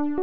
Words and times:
Vida, 0.00 0.16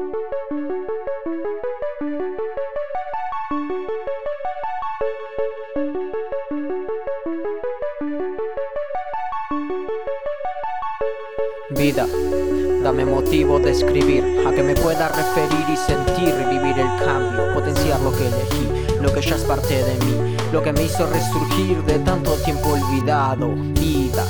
dame 12.81 13.05
motivo 13.05 13.59
de 13.59 13.69
escribir, 13.69 14.23
a 14.47 14.51
que 14.51 14.63
me 14.63 14.73
pueda 14.73 15.09
referir 15.09 15.63
y 15.71 15.77
sentir, 15.77 16.33
vivir 16.49 16.79
el 16.79 16.87
cambio, 17.05 17.53
potenciar 17.53 18.01
lo 18.01 18.11
que 18.13 18.25
elegí, 18.25 18.67
lo 18.99 19.13
que 19.13 19.21
ya 19.21 19.35
es 19.35 19.43
parte 19.43 19.83
de 19.83 19.93
mí, 20.05 20.35
lo 20.51 20.63
que 20.63 20.73
me 20.73 20.85
hizo 20.85 21.05
resurgir 21.05 21.83
de 21.83 21.99
tanto 21.99 22.33
tiempo 22.37 22.69
olvidado. 22.69 23.53
Vida, 23.79 24.25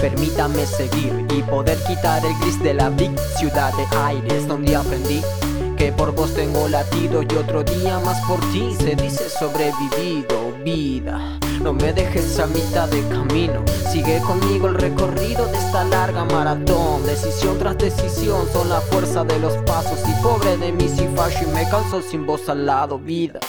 permítame 0.00 0.64
seguir 0.66 1.26
y 1.30 1.42
poder 1.42 1.78
quitar 1.86 2.24
el 2.24 2.34
gris 2.40 2.62
de 2.62 2.74
la 2.74 2.88
big 2.90 3.18
ciudad 3.36 3.72
de 3.74 3.96
aires 3.96 4.46
donde 4.48 4.74
aprendí 4.74 5.22
que 5.76 5.92
por 5.92 6.12
vos 6.12 6.34
tengo 6.34 6.68
latido 6.68 7.22
y 7.22 7.36
otro 7.36 7.62
día 7.62 8.00
más 8.00 8.20
por 8.26 8.40
ti 8.50 8.74
se 8.80 8.96
dice 8.96 9.28
sobrevivido 9.30 10.52
vida. 10.64 11.38
No 11.62 11.72
me 11.72 11.92
dejes 11.92 12.38
a 12.40 12.46
mitad 12.46 12.88
de 12.88 13.06
camino, 13.08 13.64
sigue 13.90 14.20
conmigo 14.20 14.66
el 14.68 14.74
recorrido 14.74 15.46
de 15.46 15.58
esta 15.58 15.84
larga 15.84 16.24
maratón. 16.24 17.04
Decisión 17.06 17.58
tras 17.58 17.78
decisión 17.78 18.46
son 18.52 18.68
la 18.68 18.80
fuerza 18.80 19.24
de 19.24 19.38
los 19.38 19.54
pasos 19.58 20.00
y 20.08 20.22
pobre 20.22 20.56
de 20.56 20.72
mí 20.72 20.88
si 20.88 21.06
fallo 21.16 21.38
y 21.42 21.54
me 21.54 21.68
canso 21.68 22.02
sin 22.02 22.26
vos 22.26 22.48
al 22.48 22.66
lado, 22.66 22.98
vida. 22.98 23.40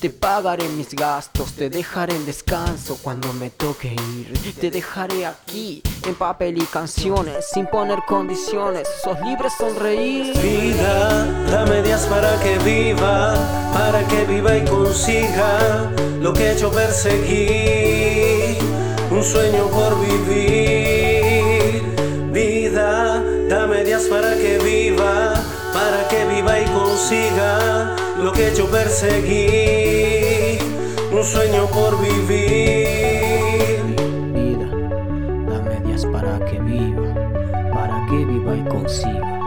Te 0.00 0.10
pagaré 0.10 0.68
mis 0.68 0.90
gastos, 0.90 1.52
te 1.52 1.70
dejaré 1.70 2.14
en 2.14 2.26
descanso 2.26 2.98
cuando 3.02 3.32
me 3.32 3.48
toque 3.48 3.94
ir. 3.94 4.54
Te 4.60 4.70
dejaré 4.70 5.24
aquí 5.24 5.82
en 6.06 6.14
papel 6.14 6.58
y 6.58 6.66
canciones, 6.66 7.46
sin 7.50 7.66
poner 7.66 8.00
condiciones. 8.06 8.86
Sos 9.02 9.18
libre 9.22 9.48
sonreír. 9.48 10.36
Vida, 10.38 11.24
dame 11.50 11.80
días 11.80 12.04
para 12.10 12.38
que 12.40 12.58
viva, 12.58 13.36
para 13.72 14.06
que 14.06 14.26
viva 14.26 14.58
y 14.58 14.66
consiga 14.66 15.90
lo 16.20 16.34
que 16.34 16.48
he 16.48 16.52
hecho 16.52 16.70
perseguir. 16.70 18.58
Un 19.10 19.24
sueño 19.24 19.66
por 19.68 19.98
vivir. 19.98 21.82
Vida, 22.32 23.24
dame 23.48 23.82
días 23.82 24.02
para 24.10 24.34
que 24.36 24.58
viva, 24.58 24.65
consiga 26.96 27.94
lo 28.22 28.32
que 28.32 28.44
he 28.44 28.48
hecho 28.52 28.66
perseguir, 28.70 30.58
un 31.12 31.22
sueño 31.22 31.66
por 31.66 32.00
vivir. 32.00 33.82
Vida, 34.32 34.68
dame 35.46 35.80
días 35.84 36.06
para 36.06 36.38
que 36.46 36.58
viva, 36.58 37.12
para 37.70 38.06
que 38.06 38.24
viva 38.24 38.56
y 38.56 38.64
consiga 38.64 39.38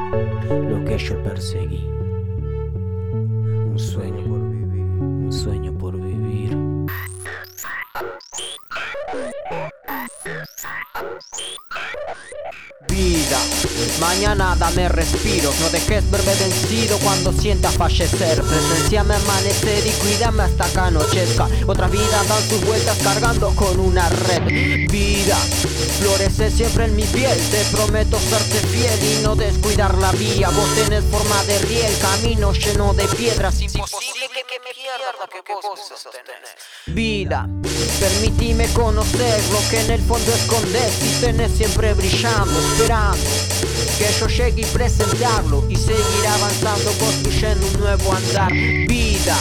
lo 0.47 0.85
que 0.85 0.95
yo 0.99 1.23
perseguí. 1.23 1.89
Un 3.71 3.79
sueño 3.79 4.23
por 4.27 4.47
vivir, 4.51 4.85
un 5.01 5.33
sueño 5.33 5.73
por 5.73 5.99
vivir. 5.99 6.38
Vida, 12.87 13.37
mañana 13.99 14.55
dame 14.57 14.89
respiros, 14.89 15.57
no 15.59 15.69
dejes 15.69 16.09
verme 16.09 16.33
vencido 16.35 16.97
cuando 16.99 17.31
sienta 17.31 17.69
fallecer. 17.69 18.41
Presenciame 18.41 19.15
amanecer 19.15 19.85
y 19.85 19.91
cuídame 19.91 20.43
hasta 20.43 20.71
que 20.71 20.79
anochezca. 20.79 21.47
Otras 21.67 21.91
vidas 21.91 22.27
dan 22.27 22.49
sus 22.49 22.65
vueltas 22.65 22.97
cargando 23.03 23.53
con 23.55 23.79
una 23.79 24.09
red. 24.09 24.89
Vida, 24.89 25.37
florece 25.99 26.49
siempre 26.49 26.85
en 26.85 26.95
mi 26.95 27.03
piel, 27.03 27.37
te 27.51 27.63
prometo 27.75 28.17
serte 28.19 28.59
fiel 28.67 29.03
y 29.03 29.21
no 29.23 29.35
descuidar 29.35 29.95
la 29.95 30.11
vía. 30.13 30.49
Vos 30.49 30.75
tenés 30.75 31.03
forma 31.05 31.43
de 31.43 31.59
riel, 31.59 31.93
camino 31.99 32.53
lleno 32.53 32.93
de 32.93 33.05
piedras, 33.09 33.61
imposible 33.61 34.43
que 34.47 34.59
me 34.59 34.73
pierda 34.73 35.11
lo 35.19 35.29
que 35.29 35.41
vos 35.51 35.79
sostenés. 35.87 36.55
Vida, 36.87 37.47
permitime 37.99 38.67
conocer 38.69 39.41
lo 39.51 39.69
que 39.69 39.81
en 39.81 39.91
el 39.91 40.01
fondo 40.01 40.31
escondes 40.33 40.93
y 41.03 41.21
tenés 41.21 41.51
siempre 41.51 41.93
brillando, 41.93 42.59
esperando 42.59 43.23
que 43.97 44.07
yo 44.17 44.27
llegue 44.27 44.61
y 44.61 44.65
presentarlo 44.65 45.65
y 45.67 45.75
seguir 45.75 46.27
avanzando 46.27 46.91
construyendo 46.93 47.67
un 47.67 47.79
nuevo 47.81 48.13
andar. 48.13 48.51
Vida, 48.51 49.37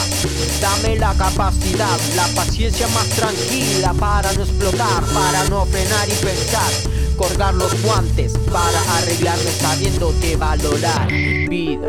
dame 0.59 0.97
la 0.97 1.13
capacidad, 1.13 1.97
la 2.15 2.27
paciencia 2.35 2.87
más 2.89 3.07
tranquila 3.09 3.93
para 3.93 4.33
no 4.33 4.43
explotar, 4.43 5.03
para 5.13 5.45
no 5.45 5.65
frenar 5.65 6.09
y 6.09 6.25
pensar. 6.25 6.71
Colgar 7.15 7.53
los 7.53 7.81
guantes 7.81 8.33
para 8.51 8.97
arreglarme 8.97 9.51
sabiéndote 9.51 10.35
valorar. 10.35 11.07
Vida, 11.07 11.87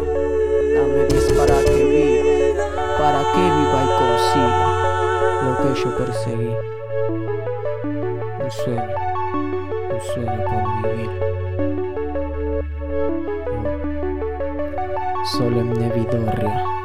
perseguí. 6.00 6.56
Un 8.42 8.50
sueño, 8.50 8.88
un 9.92 10.00
sueño 10.14 10.44
por 10.50 10.64
vivir. 10.82 11.10
Solemne 15.26 15.88
Vidorria. 15.90 16.79